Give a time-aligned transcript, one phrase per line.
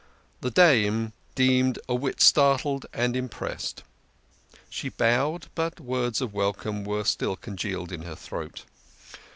[0.39, 3.83] The dame seemed a whit startled and impressed.
[4.67, 8.65] She bowed, but words of welcome were still congealed in her throat.